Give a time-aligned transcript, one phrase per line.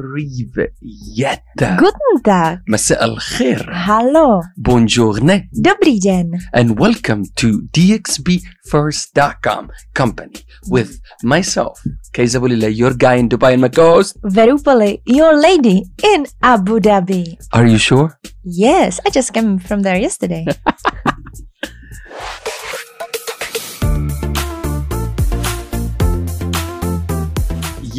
[0.00, 1.42] Привет.
[1.56, 2.58] Guten Tag.
[2.68, 3.72] مساء الخير.
[3.86, 4.42] Hallo.
[4.58, 5.40] Buongiorno.
[5.52, 6.32] Dobrý den.
[6.52, 11.80] And welcome to DXBFirst.com company with myself,
[12.12, 14.18] Kaizabulila, your guy in Dubai and my co-host.
[14.22, 17.36] Verupali, your lady in Abu Dhabi.
[17.52, 18.18] Are you sure?
[18.44, 20.44] Yes, I just came from there yesterday.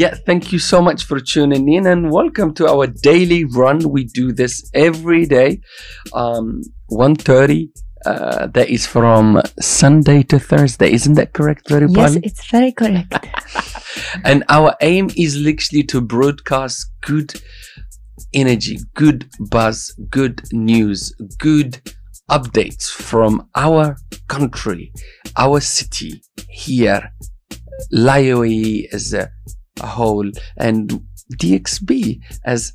[0.02, 3.88] Yeah, thank you so much for tuning in and welcome to our daily run.
[3.88, 5.60] We do this every day,
[6.12, 7.68] um, 1.30.
[8.04, 10.90] Uh, that is from Sunday to Thursday.
[10.90, 13.14] Isn't that correct, very yes, it's very correct.
[14.24, 17.40] and our aim is literally to broadcast good
[18.34, 21.80] energy, good buzz, good news, good
[22.28, 23.96] updates from our
[24.26, 24.92] country,
[25.36, 27.12] our city here,
[27.92, 31.02] as a, a whole, and
[31.40, 32.72] DXB as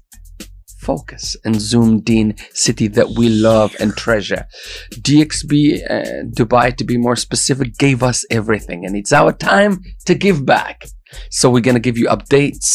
[0.77, 4.45] focus and zoomed in city that we love and treasure.
[4.93, 10.13] DXB uh, Dubai, to be more specific, gave us everything, and it's our time to
[10.15, 10.85] give back.
[11.29, 12.69] So we're gonna give you updates,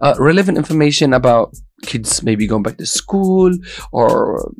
[0.00, 3.50] uh, relevant information about kids maybe going back to school
[3.90, 4.52] or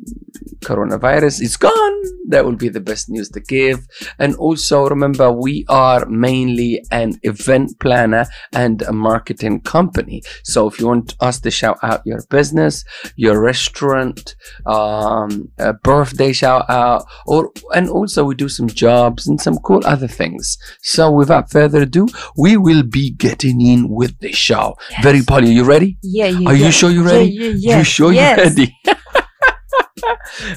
[0.63, 1.97] coronavirus is gone
[2.29, 3.79] that will be the best news to give
[4.19, 10.79] and also remember we are mainly an event planner and a marketing company so if
[10.79, 12.83] you want us to shout out your business
[13.15, 19.39] your restaurant um, a birthday shout out or and also we do some jobs and
[19.41, 24.31] some cool other things so without further ado we will be getting in with the
[24.31, 25.03] show Yes.
[25.03, 26.49] very polly you ready Yeah, yeah.
[26.49, 27.31] are you sure you're Yeah, ready?
[27.57, 28.37] yeah, You sure yes.
[28.37, 28.77] you're ready?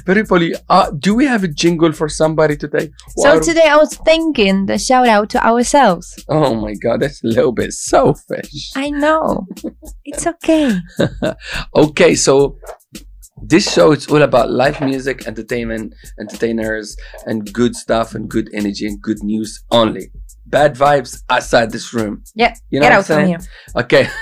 [0.04, 2.90] Very Polly, uh, do we have a jingle for somebody today?
[3.16, 6.14] So today I was thinking the shout out to ourselves.
[6.28, 8.72] oh my god, that's a little bit selfish.
[8.76, 9.46] I know.
[10.04, 10.78] it's okay.
[11.76, 12.58] okay, so
[13.42, 18.86] this show is all about live music, entertainment, entertainers, and good stuff and good energy
[18.86, 20.10] and good news only.
[20.46, 22.22] Bad vibes outside this room.
[22.34, 23.38] Yeah, You know Get what I'm out from here.
[23.76, 24.08] Okay.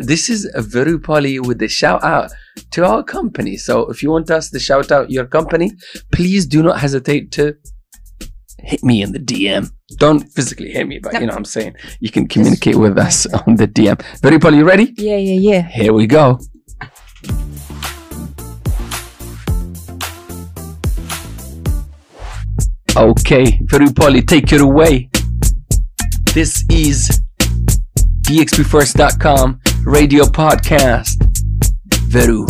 [0.00, 2.30] This is a very poly with the shout out
[2.70, 3.58] to our company.
[3.58, 5.72] So if you want us to shout out your company,
[6.12, 7.56] please do not hesitate to
[8.58, 9.70] hit me in the DM.
[9.98, 11.20] Don't physically hit me, but No.
[11.20, 11.74] you know what I'm saying.
[12.00, 14.00] You can communicate with us on the DM.
[14.22, 14.94] Very poly, you ready?
[14.96, 15.62] Yeah, yeah, yeah.
[15.68, 16.38] Here we go.
[22.96, 25.08] Okay, very poly, take it away.
[26.32, 27.20] This is
[28.22, 31.16] dxbfirst.com radio podcast.
[32.08, 32.46] Veru.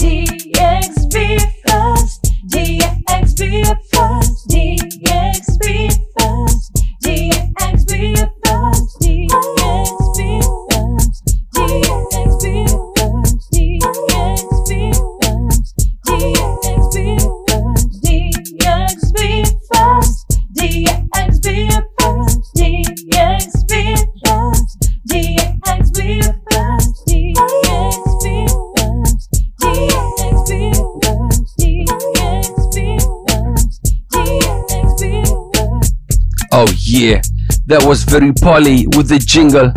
[36.90, 37.20] Yeah,
[37.66, 39.72] that was very poly with the jingle.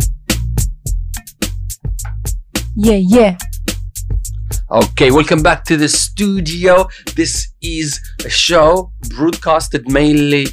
[2.74, 3.38] Yeah, yeah.
[4.68, 6.88] Okay, welcome back to the studio.
[7.14, 10.48] This is a show broadcasted mainly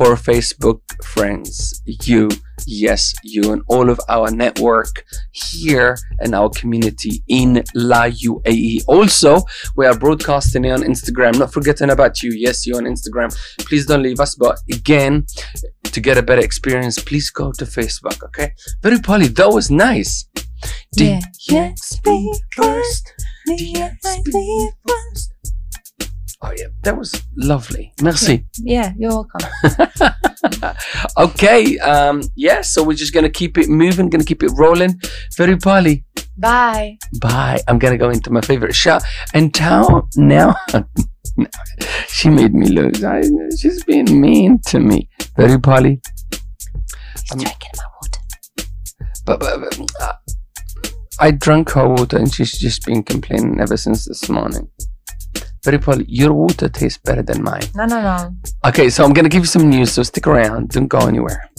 [0.00, 1.82] for Facebook friends.
[1.84, 2.30] You,
[2.66, 8.80] yes, you, and all of our network here and our community in La UAE.
[8.88, 9.42] Also,
[9.76, 11.38] we are broadcasting on Instagram.
[11.38, 12.30] Not forgetting about you.
[12.34, 13.28] Yes, you on Instagram.
[13.58, 14.34] Please don't leave us.
[14.36, 15.26] But again,
[15.84, 18.24] to get a better experience, please go to Facebook.
[18.24, 19.26] Okay, very poly.
[19.26, 20.24] That was nice.
[20.96, 21.20] Yeah.
[22.56, 23.12] First.
[23.46, 25.34] DXB first.
[26.42, 27.92] Oh yeah, that was lovely.
[28.02, 28.46] Merci.
[28.58, 29.40] Yeah, you're welcome.
[31.18, 34.98] okay, um, yeah, so we're just gonna keep it moving, gonna keep it rolling.
[35.36, 36.04] Very poly.
[36.38, 36.96] Bye.
[37.20, 37.60] Bye.
[37.68, 39.02] I'm gonna go into my favorite shot.
[39.34, 40.54] And now, now,
[42.08, 43.04] she made me lose.
[43.04, 43.22] I,
[43.58, 45.08] she's being mean to me.
[45.36, 46.00] Very poly.
[46.32, 48.20] He's Um, drinking my water.
[49.26, 50.12] But, but, but uh,
[51.20, 54.68] I drank her water and she's just been complaining ever since this morning.
[55.64, 55.78] Very.
[56.08, 57.62] Your water tastes better than mine.
[57.74, 58.34] No, no, no.
[58.66, 60.70] Okay, so I'm gonna give you some news, so stick around.
[60.70, 61.50] Don't go anywhere.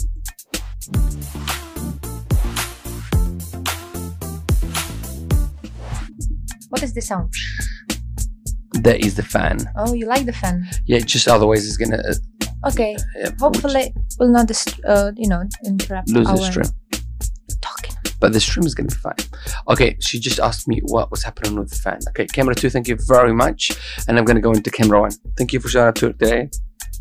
[6.69, 7.33] What is the sound?
[8.83, 9.59] That is the fan.
[9.75, 10.67] Oh, you like the fan?
[10.85, 12.95] Yeah, just otherwise it's gonna uh, Okay.
[13.25, 16.65] uh, Hopefully, will not, dist- uh, you know, interrupt lose our the stream.
[18.21, 19.15] But the stream is gonna be fine.
[19.67, 21.99] Okay, she just asked me what was happening with the fan.
[22.09, 23.71] Okay, camera two, thank you very much,
[24.07, 25.11] and I'm gonna go into camera one.
[25.37, 26.49] Thank you for showing up to today.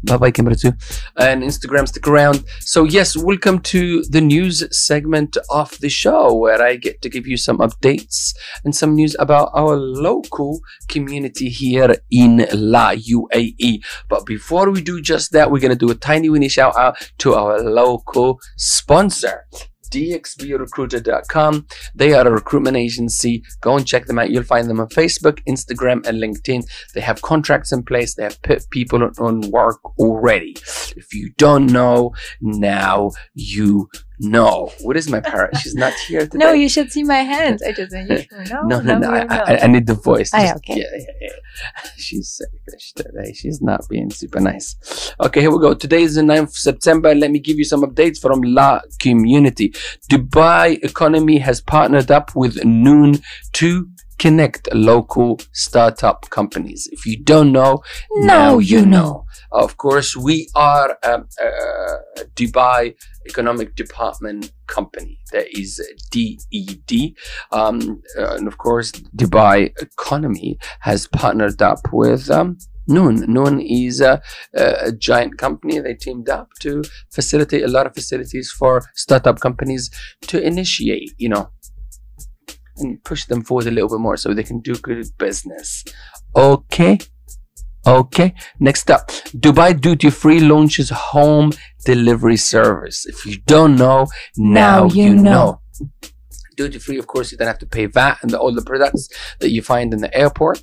[0.02, 0.72] Bye bye, camera two,
[1.18, 1.86] and Instagram.
[1.86, 2.42] Stick around.
[2.60, 7.26] So yes, welcome to the news segment of the show where I get to give
[7.26, 8.34] you some updates
[8.64, 13.84] and some news about our local community here in La UAE.
[14.08, 17.34] But before we do just that, we're gonna do a tiny weeny shout out to
[17.34, 19.44] our local sponsor.
[19.90, 21.66] DXBRecruiter.com.
[21.94, 23.42] They are a recruitment agency.
[23.60, 24.30] Go and check them out.
[24.30, 26.64] You'll find them on Facebook, Instagram, and LinkedIn.
[26.94, 28.14] They have contracts in place.
[28.14, 30.56] They have put people on- on work already.
[30.96, 33.88] If you don't know, now you
[34.20, 34.70] know.
[34.82, 35.56] What is my parrot?
[35.56, 36.38] She's not here today.
[36.38, 37.62] No, you should see my hands.
[37.62, 38.08] I just went,
[38.50, 39.10] no, no, no, no.
[39.10, 39.26] I.
[39.30, 40.30] I, I need the voice.
[40.32, 40.76] Ah, yeah, okay.
[40.76, 41.90] yeah, yeah, yeah.
[41.96, 43.32] She's selfish today.
[43.32, 44.76] She's not being super nice.
[45.20, 45.74] Okay, here we go.
[45.74, 47.14] Today is the 9th of September.
[47.14, 49.70] Let me give you some updates from La Community.
[50.10, 53.20] Dubai Economy has partnered up with Noon
[53.54, 53.88] to
[54.20, 56.88] connect local startup companies.
[56.92, 57.82] If you don't know,
[58.16, 59.24] Now you know.
[59.50, 62.94] Of course, we are um, a Dubai
[63.26, 65.18] Economic Department company.
[65.32, 65.80] That is
[66.12, 67.14] DED.
[67.50, 73.24] Um, uh, and of course, Dubai Economy has partnered up with um, Noon.
[73.26, 74.20] Noon is a,
[74.54, 75.80] a giant company.
[75.80, 79.90] They teamed up to facilitate a lot of facilities for startup companies
[80.28, 81.50] to initiate, you know,
[82.80, 85.84] and push them forward a little bit more so they can do good business.
[86.34, 86.98] Okay.
[87.86, 88.34] Okay.
[88.58, 89.08] Next up,
[89.44, 91.52] Dubai Duty Free launches home
[91.84, 93.06] delivery service.
[93.06, 94.06] If you don't know,
[94.36, 95.22] now, Now you you, know.
[95.22, 95.60] know.
[96.60, 99.08] Duty free, of course, you don't have to pay VAT and the, all the products
[99.40, 100.62] that you find in the airport.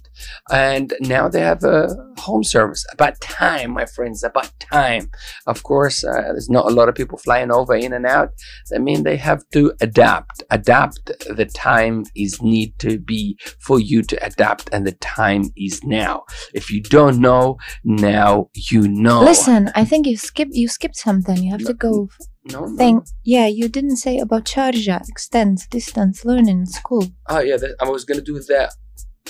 [0.52, 2.86] And now they have a home service.
[2.94, 5.10] About time, my friends, about time.
[5.48, 8.30] Of course, uh, there's not a lot of people flying over in and out.
[8.76, 10.44] I mean they have to adapt.
[10.52, 11.06] Adapt.
[11.36, 16.26] The time is need to be for you to adapt, and the time is now.
[16.54, 19.22] If you don't know, now you know.
[19.22, 21.44] Listen, I think you skip you skipped something.
[21.44, 22.10] You have to go
[22.52, 23.06] no, think.
[23.24, 27.06] Yeah, you didn't say about Sharjah extends distance learning in school.
[27.30, 28.74] Oh yeah, that, I was gonna do that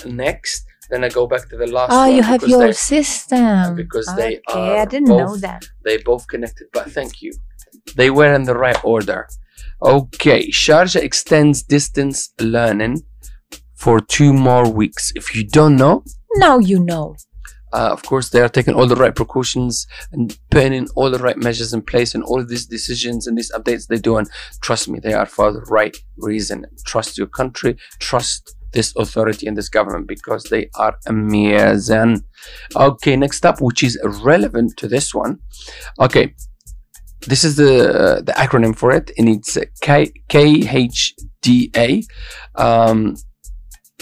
[0.06, 0.64] next.
[0.90, 1.90] Then I go back to the last.
[1.92, 3.74] Oh, you have your they- system.
[3.76, 5.64] because they okay, I didn't know that.
[5.84, 6.68] they both connected.
[6.72, 7.32] But thank you.
[7.96, 9.28] They were in the right order.
[9.82, 13.02] Okay, Sharjah extends distance learning
[13.74, 15.12] for two more weeks.
[15.14, 16.04] If you don't know,
[16.36, 17.16] Now you know.
[17.72, 21.18] Uh, of course, they are taking all the right precautions and putting in all the
[21.18, 24.16] right measures in place and all these decisions and these updates they do.
[24.16, 24.28] And
[24.62, 26.66] Trust me, they are for the right reason.
[26.84, 32.22] Trust your country, trust this authority and this government because they are amazing.
[32.76, 35.38] Okay, next up, which is relevant to this one.
[35.98, 36.34] Okay,
[37.26, 42.04] this is the the acronym for it, and it's K KHDA.
[42.56, 43.16] Um,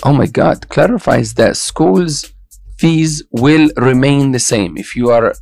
[0.03, 2.33] oh my God, clarifies that schools
[2.78, 5.34] fees will remain the same if you are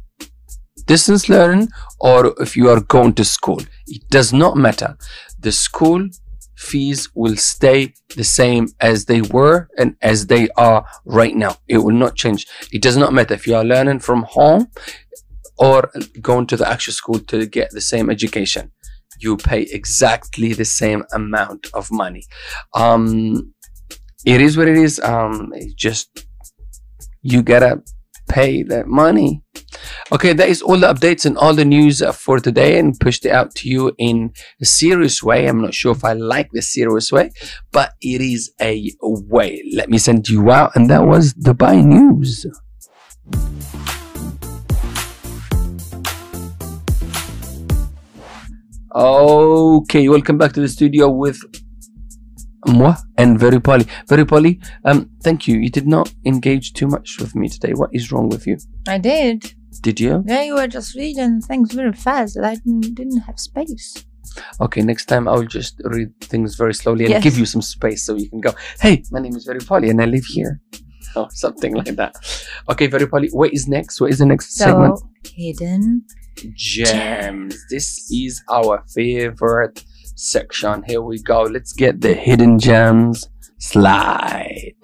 [0.87, 1.69] distance learning
[2.01, 3.61] or if you are going to school.
[3.87, 4.97] It does not matter.
[5.39, 6.09] The school
[6.57, 11.57] fees will stay the same as they were and as they are right now.
[11.69, 12.47] It will not change.
[12.73, 14.69] It does not matter if you are learning from home
[15.59, 15.91] or
[16.21, 18.71] going to the actual school to get the same education.
[19.19, 22.25] You pay exactly the same amount of money.
[22.75, 23.55] Um,
[24.27, 24.99] it is what it is.
[25.01, 26.27] Um, it just
[27.25, 27.83] you gotta
[28.29, 29.43] pay that money.
[30.13, 33.33] Okay, that is all the updates and all the news for today, and pushed it
[33.33, 35.47] out to you in a serious way.
[35.47, 37.31] I'm not sure if I like the serious way,
[37.73, 39.63] but it is a way.
[39.75, 42.47] Let me send you out, and that was Dubai news.
[48.95, 51.41] Okay, welcome back to the studio with
[52.67, 53.87] moi and Very Polly.
[54.09, 55.59] Very Polly, um, thank you.
[55.59, 57.73] You did not engage too much with me today.
[57.75, 58.59] What is wrong with you?
[58.89, 59.55] I did.
[59.83, 60.25] Did you?
[60.27, 64.05] Yeah, you were just reading things very fast I didn't, didn't have space.
[64.61, 67.23] Okay, next time I'll just read things very slowly and Yes.
[67.25, 70.01] give you some space so you can go, hey, my name is Very Polly and
[70.01, 70.61] I live here.
[71.17, 72.17] Or something like that.
[72.69, 74.01] Okay, Very Polly, what is next?
[74.01, 75.01] What is the next So segment?
[75.33, 76.03] hidden.
[76.57, 77.57] Gems.
[77.71, 80.83] This is our favorite section.
[80.87, 81.43] Here we go.
[81.43, 83.29] Let's get the hidden gems
[83.59, 84.75] slide.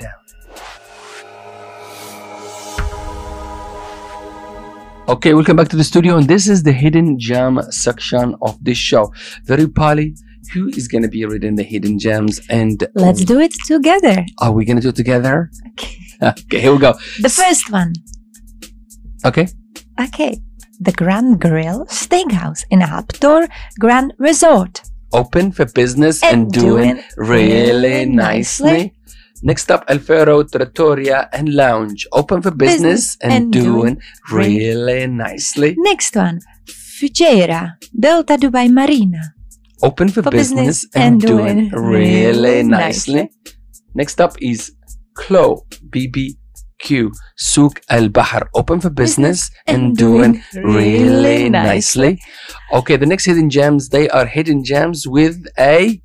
[5.09, 8.79] Okay, welcome back to the studio, and this is the hidden gem section of this
[8.79, 9.13] show.
[9.45, 10.15] Very Polly,
[10.53, 14.25] who is going to be reading the hidden gems, and Let's do it together.
[14.39, 15.51] are we going to do it together?
[15.73, 15.97] Okay.
[16.23, 16.93] Okay, here we go.
[17.23, 17.95] The first one.
[19.25, 19.49] Okay,
[19.99, 20.39] Okay.
[20.79, 24.83] The Grand Grill Steakhouse in Habtoor Grand Resort.
[25.13, 28.67] Open for business and, And doing, doing really nicely.
[28.67, 28.95] nicely.
[29.43, 35.07] Next up, Alfero Trattoria and Lounge, open for business, Business and, and doing, doing really
[35.07, 35.75] nicely.
[35.79, 39.35] Next one, Fujairah, Delta Dubai Marina.
[39.83, 43.15] Open for, For business, business and, and doing, doing really nicely.
[43.15, 43.31] nicely.
[43.95, 44.73] Next up is
[45.15, 45.65] Claw
[46.81, 52.21] BBQ Souk Al Bahar, open for business, and, doing, really nicely.
[52.73, 56.01] Okay, the next hidden gems, they are hidden gems with a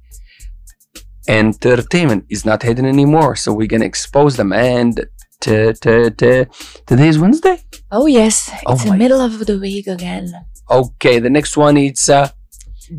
[1.28, 3.36] entertainment is not hidden anymore.
[3.36, 4.54] So we're gonna expose them.
[4.54, 5.06] And
[5.42, 6.46] t- t- t-
[6.86, 7.58] today is Wednesday.
[7.92, 10.32] Oh yes, Oh it's my- the middle of the week again.
[10.70, 12.30] Okay, the next one it's uh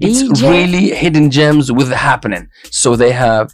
[0.00, 0.50] it's DJ.
[0.50, 2.48] really hidden gems with happening.
[2.70, 3.52] So they have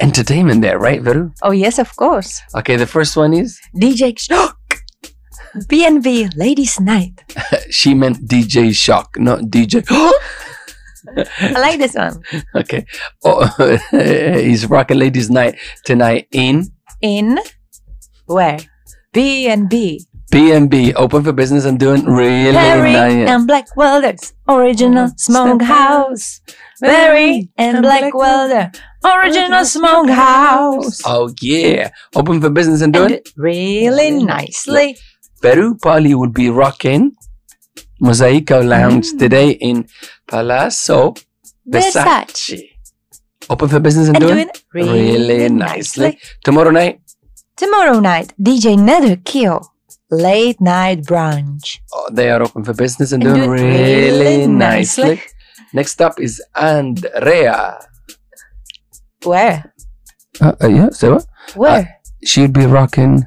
[0.00, 1.32] entertainment there, right, Veru?
[1.42, 2.40] Oh yes, of course.
[2.54, 4.56] Okay, the first one is DJ Shock.
[5.68, 7.24] B&B Ladies Night.
[7.70, 9.84] she meant DJ Shock, not DJ.
[11.40, 12.22] I like this one.
[12.54, 12.84] okay.
[13.24, 13.46] Oh,
[13.90, 16.66] he's rocking ladies' night tonight in
[17.00, 17.38] In
[18.26, 18.58] where?
[19.12, 20.04] B&B.
[20.30, 23.28] B&B, open for business and doing really Perry nice.
[23.30, 24.32] and Black Welders.
[24.48, 26.40] Original Smokehouse.
[26.82, 28.70] Perry and Black Welder.
[29.04, 31.00] Original Smokehouse.
[31.06, 33.14] Oh yeah, open for business and doing.
[33.14, 34.96] And really nicely.
[35.40, 37.12] Peru Pali will be rocking
[38.02, 39.18] Mosaico Lounge Mm.
[39.18, 39.88] today in
[40.26, 41.14] Palazzo
[41.68, 41.94] Versace.
[42.04, 42.62] Versace.
[43.50, 46.18] Open for business and, And doing doing really nicely.
[46.44, 47.00] Tomorrow night,
[47.56, 49.72] Tomorrow night, DJ Nether Kill.
[50.10, 51.78] Late night brunch.
[51.92, 55.04] oh, they are open for business and, And doing doing really, really nicely.
[55.04, 55.22] nicely.
[55.74, 57.78] Next up is Andrea.
[59.24, 59.74] Where?
[60.40, 61.26] Uh, uh, yeah, so what?
[61.56, 62.00] Where?
[62.24, 63.24] she'd be rocking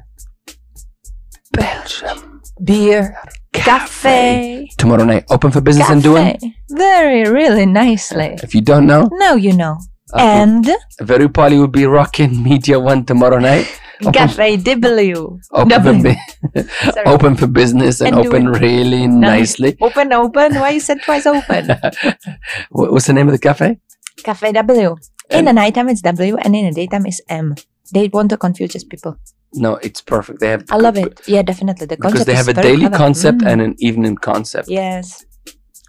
[1.52, 3.16] Belgium Beer.
[3.52, 4.68] Cafe.
[4.78, 5.24] tomorrow night.
[5.30, 6.38] Open for business and doing.
[6.70, 8.38] Very, really nicely.
[8.42, 9.76] If you don't know, Now you know.
[10.14, 10.66] uh, And
[11.02, 13.68] Veru Pali will be rocking Media One tomorrow night.
[14.10, 15.38] Cafe W.
[15.52, 16.14] open, for, W.
[16.92, 17.06] Sorry.
[17.06, 19.58] open for business and, And open really nice.
[19.60, 19.76] nicely.
[19.80, 20.54] Open, open.
[20.56, 21.68] Why you said twice open?
[22.70, 23.78] What's the name of the cafe?
[24.24, 24.96] Cafe W.
[25.30, 25.44] In M.
[25.44, 27.54] the nighttime it's W and in the daytime it's M.
[27.92, 29.16] They want to confuse just people.
[29.54, 30.40] No, it's perfect.
[30.40, 31.20] They have I love it.
[31.26, 31.86] Yeah, definitely.
[31.86, 32.96] The concept because they is have a daily clever.
[32.96, 33.48] concept Mm.
[33.52, 34.68] and an evening concept.
[34.68, 35.24] Yes.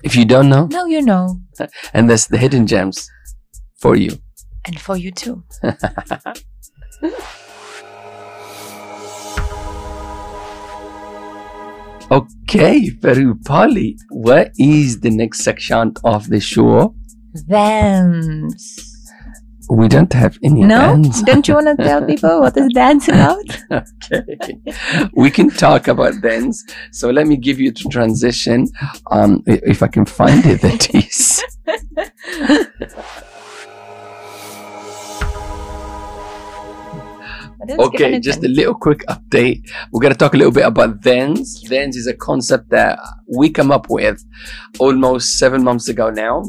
[0.03, 1.39] If you don't know, No, you know.
[1.93, 3.10] and that's the hidden gems
[3.79, 4.17] for you.
[4.65, 5.43] And for you too.
[12.12, 16.93] Okay, Veru Pali, what is the next section of the show?
[17.48, 18.89] Dance.
[19.69, 21.01] We don't have any No?
[21.24, 23.45] Don't you want to tell people what is dance about?
[23.72, 24.57] okay.
[25.13, 26.63] We can talk about dance.
[26.91, 28.67] So let me give you the transition.
[29.10, 31.41] Um, i- if I can find it, that is.
[37.70, 39.70] Okay, just a little quick update.
[39.91, 41.63] We're going to talk a little bit about Thens.
[41.67, 44.24] Thens is a concept that we come up with
[44.79, 46.43] almost seven months ago now.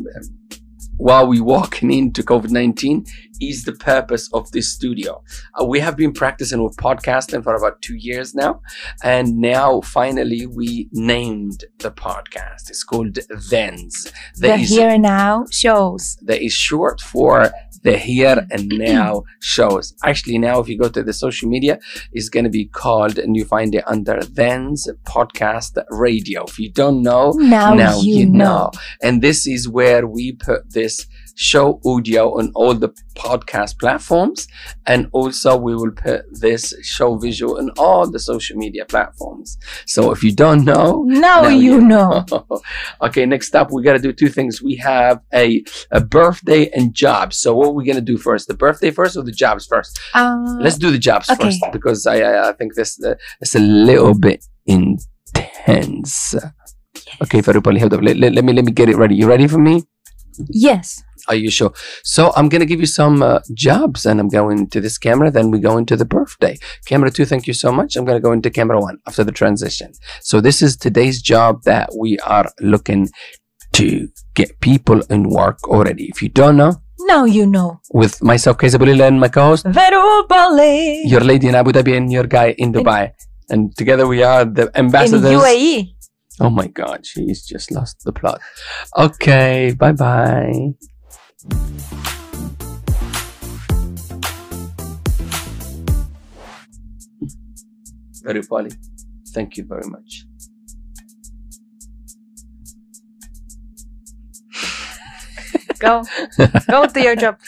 [0.97, 3.04] While we walking into COVID 19,
[3.40, 5.23] is the purpose of this studio.
[5.61, 8.61] Uh, we have been practicing with podcasting for about two years now,
[9.02, 12.71] and now finally we named the podcast.
[12.71, 13.18] It's called
[13.49, 14.12] Thens.
[14.37, 16.16] The is here and now shows.
[16.23, 17.50] that is short for
[17.85, 19.95] the here and now shows.
[20.05, 21.79] Actually, now if you go to the social media,
[22.12, 26.45] it's going to be called, and you find it under Then's Podcast Radio.
[26.45, 27.33] If you don't know,
[27.75, 28.71] Now, you, know.
[29.03, 34.47] And this is where we put this show audio on all the podcast platforms,
[34.87, 39.59] and also we will put this show visual on all the social media platforms.
[39.87, 42.25] So if you don't know, Now, now you you know.
[43.03, 44.62] okay, next up, we got to do two things.
[44.62, 47.33] We have a, a birthday and job.
[47.33, 48.49] So, what are we going to do first?
[48.49, 49.99] The birthday first or the jobs first?
[50.14, 51.45] Uh, Let's do the jobs okay.
[51.45, 56.35] first because I, I, I think this uh, it's a little bit intense.
[57.23, 58.02] Okay, Farupali, hold up.
[58.02, 59.14] Let, let, let me let me get it ready.
[59.16, 59.83] You ready for me?
[60.49, 61.02] yes.
[61.28, 61.73] Are you sure?
[62.02, 65.31] So I'm gonna give you some uh, jobs, and I'm going to this camera.
[65.31, 66.59] Then we go into the birthday.
[66.85, 67.97] Camera two, thank you so much.
[67.97, 69.93] I'm gonna go into camera one after the transition.
[70.21, 73.09] So this is today's job that we are looking
[73.75, 76.04] to get people in work already.
[76.04, 76.75] If you don't know,
[77.06, 77.80] Now you know.
[77.92, 81.02] with myself, Bulila, and my co-host, Veru Bali.
[81.04, 83.12] your lady in Abu Dhabi and your guy in Dubai,
[83.50, 85.25] and together we are the ambassadors.
[85.25, 85.38] In.
[85.38, 85.94] UAE.
[86.40, 88.40] Oh my God, she's just lost the plot.
[88.96, 90.73] Okay, bye bye.
[98.25, 98.70] Very funny.
[99.28, 100.25] Thank you very much.
[105.85, 106.05] Go.
[106.71, 107.38] Go to your job.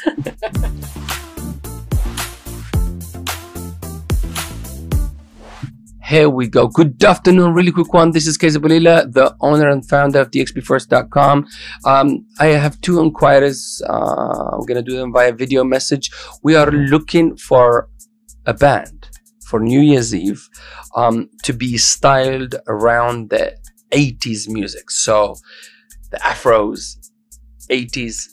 [6.05, 6.69] Here we go.
[6.69, 7.55] Good afternoon.
[7.55, 8.13] Really quick one.
[8.13, 11.47] This is Keza Balila, the owner and founder of DXBFirst.com.
[11.85, 13.83] Um, I have two inquiries.
[13.89, 16.11] Uh, I'm going to do them via video message.
[16.43, 17.89] We are looking for
[18.45, 19.09] a band
[19.47, 20.49] for New Year's Eve
[20.95, 23.57] um, to be styled around the
[23.91, 24.91] 80s music.
[24.91, 25.37] So
[26.11, 26.99] the afros,
[27.71, 28.29] 80s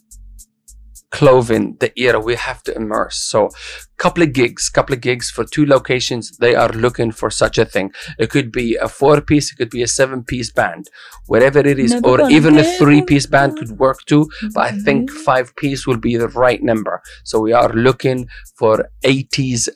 [1.11, 3.17] clothing, the era we have to immerse.
[3.17, 3.49] So
[3.97, 6.35] couple of gigs, couple of gigs for two locations.
[6.37, 7.91] They are looking for such a thing.
[8.17, 10.89] It could be a four piece, it could be a seven piece band,
[11.27, 14.27] whatever it is, Never or even a three piece band could work too.
[14.53, 15.23] But I think Mm-hmm.
[15.23, 17.01] five piece will be the right number.
[17.23, 19.69] So we are looking for 80s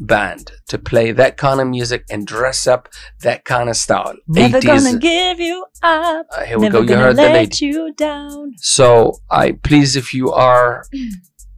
[0.00, 2.88] band to play that kind of music and dress up
[3.20, 4.14] that kind of style.
[4.26, 4.64] Never 80s.
[4.64, 6.26] gonna give you up.
[6.36, 6.94] Uh, here we Never go.
[6.94, 7.66] You heard the lady.
[7.66, 8.54] you down.
[8.56, 10.84] So I please, if you are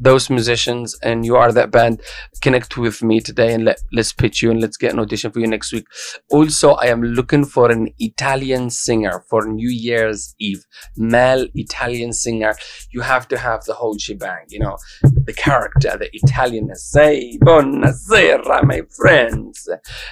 [0.01, 2.01] those musicians and you are that band,
[2.41, 5.39] connect with me today and let let's pitch you and let's get an audition for
[5.39, 5.87] you next week.
[6.31, 10.65] Also, I am looking for an Italian singer for New Year's Eve,
[10.97, 12.55] male Italian singer.
[12.91, 14.77] You have to have the whole shebang, you know,
[15.25, 19.69] the character, the Italian Say buonasera, my friends,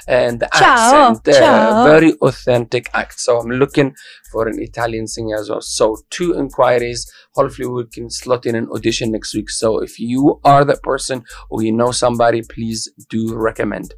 [0.07, 1.85] and the Ciao, accent, the ciao.
[1.85, 3.21] very authentic act.
[3.21, 3.95] So I'm looking
[4.31, 5.61] for an Italian singer as well.
[5.61, 7.11] So two inquiries.
[7.35, 9.51] Hopefully we can slot in an audition next week.
[9.51, 13.95] So if you are that person or you know somebody, please do recommend.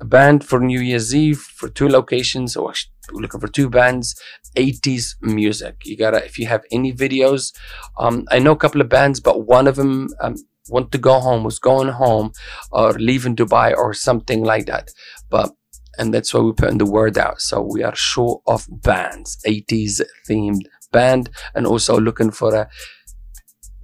[0.00, 4.20] A band for New Year's Eve for two locations sh- we're looking for two bands,
[4.56, 5.82] 80s music.
[5.84, 7.52] You gotta, if you have any videos,
[7.98, 10.36] um, I know a couple of bands, but one of them um,
[10.68, 12.32] want to go home, was going home
[12.72, 14.90] or leaving Dubai or something like that.
[15.30, 15.52] But
[15.98, 17.40] and that's why we're putting the word out.
[17.40, 22.68] So we are short of bands, 80s themed band, and also looking for a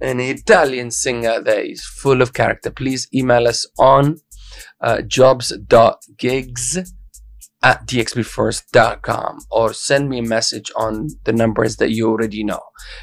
[0.01, 2.71] an Italian singer that is full of character.
[2.71, 4.17] Please email us on
[4.81, 6.77] uh, jobs.gigs
[7.63, 12.61] at dxbfirst.com or send me a message on the numbers that you already know.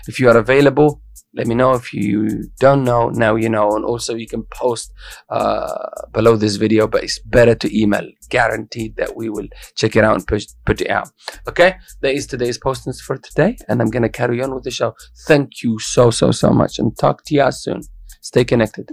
[0.08, 1.00] If you are available,
[1.34, 1.74] let me know.
[1.74, 3.70] If you don't know, now you know.
[3.76, 4.92] And also, you can post
[5.28, 8.06] uh, below this video, but it's better to email.
[8.30, 11.10] Guaranteed that we will check it out and push, put it out.
[11.46, 14.94] Okay, that is today's postings for today, and I'm gonna carry on with the show.
[15.26, 17.82] Thank you so so so much, and talk to you soon.
[18.20, 18.90] Stay connected.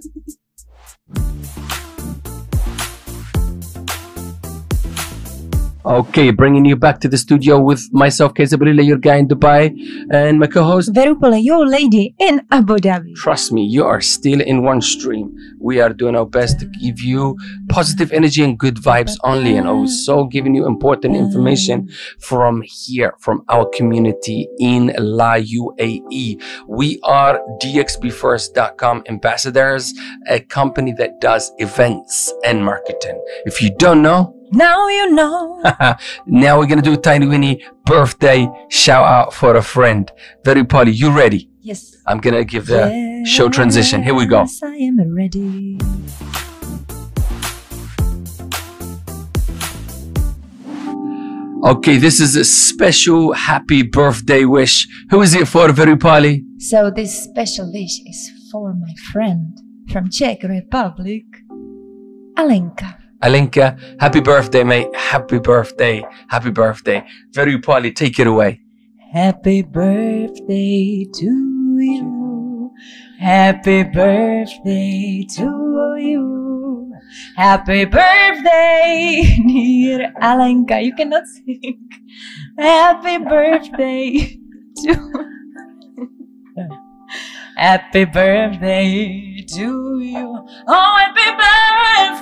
[5.86, 9.72] Okay, bringing you back to the studio with myself, Keza Barilla, your guy in Dubai,
[10.12, 10.92] and my co-host.
[10.92, 13.14] Verupala, your lady in Abu Dhabi.
[13.14, 15.32] Trust me, you are still in one stream.
[15.62, 17.38] We are doing our best to give you
[17.70, 21.88] positive energy and good vibes only, and also giving you important information
[22.20, 26.42] from here, from our community in La UAE.
[26.68, 29.94] We are DXBFirst.com ambassadors,
[30.28, 33.24] a company that does events and marketing.
[33.46, 35.62] If you don't know, Now you know.
[36.26, 40.12] now we're gonna do a tiny Winnie birthday shout out for a friend.
[40.44, 41.50] Very Polly, you ready?
[41.62, 41.96] Yes.
[42.06, 44.04] I'm gonna give the show transition.
[44.04, 44.42] Here we go.
[44.42, 45.80] Yes, I am ready.
[51.66, 54.88] Okay, this is a special happy birthday wish.
[55.10, 56.44] Who is it for, Very Polly?
[56.60, 59.58] So this special wish is for my friend
[59.90, 61.26] from Czech Republic,
[62.38, 63.05] Alenka.
[63.24, 64.94] Alenka, happy birthday, mate.
[64.96, 66.04] Happy birthday.
[66.28, 67.04] Happy birthday.
[67.34, 68.62] Very Polly, take it away.
[69.12, 72.72] Happy birthday to you.
[73.20, 76.92] Happy birthday to you.
[77.38, 80.84] Happy birthday, dear Alenka.
[80.84, 81.80] You cannot sing.
[82.58, 84.38] Happy birthday
[84.84, 85.14] to
[87.58, 90.46] Happy birthday to you.
[90.68, 91.30] Oh, happy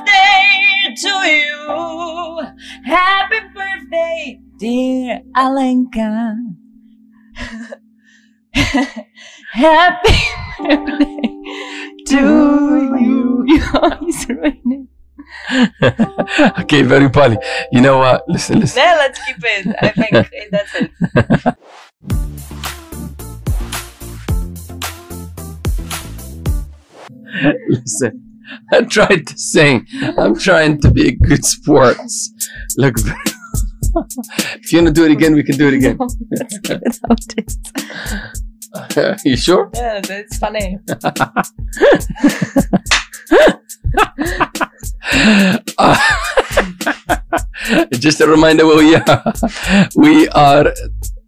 [0.03, 2.41] birthday to you.
[2.85, 6.35] Happy birthday, dear Alenka.
[9.53, 10.19] happy
[10.59, 11.39] birthday
[12.07, 13.43] to you.
[13.47, 14.87] Yeah, it's raining.
[16.59, 17.37] okay, Very Polly.
[17.71, 18.23] You know what?
[18.27, 18.81] Listen, listen.
[18.83, 19.75] No, let's keep it.
[19.81, 20.75] I think that's
[21.55, 21.57] it.
[27.69, 28.29] Listen.
[28.71, 29.87] I tried to sing.
[30.17, 32.33] I'm trying to be a good sports.
[32.77, 32.95] Look,
[34.55, 35.97] if you want to do it again, we can do it again.
[35.97, 36.15] let's
[36.59, 37.39] keep it how it
[39.15, 39.25] is.
[39.25, 39.69] you sure?
[39.73, 40.77] Yeah, that's funny.
[45.77, 45.97] Uh,
[47.93, 49.33] just a reminder we are.
[49.95, 50.73] We are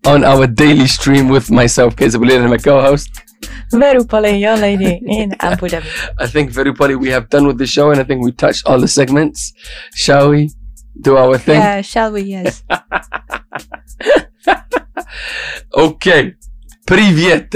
[0.06, 3.21] on our daily stream with myself, Keza Bulera, and my co-host.
[3.71, 5.88] Your lady in Abu Dhabi.
[6.19, 8.79] I think Verupali, we have done with the show, and I think we touched all
[8.79, 9.53] the segments.
[9.93, 10.51] Shall we
[11.01, 11.60] do our thing?
[11.60, 12.21] Yeah, shall we?
[12.21, 12.63] Yes.
[15.73, 16.34] okay.
[16.86, 17.53] Привет.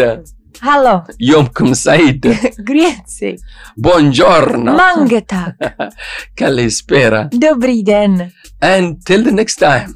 [0.61, 1.03] Hello.
[1.19, 2.19] Yom kum said.
[2.63, 3.37] Grazie.
[3.77, 4.75] Buongiorno.
[4.75, 5.55] Mangetak.
[6.35, 7.29] Kalispera.
[7.31, 8.31] Dobri den.
[8.61, 9.95] And till the next time.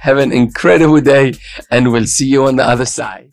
[0.00, 1.34] Have an incredible day,
[1.70, 3.30] and we'll see you on the other side.